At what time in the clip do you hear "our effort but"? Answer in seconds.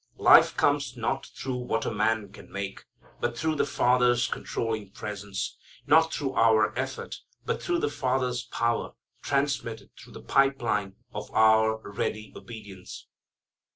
6.33-7.61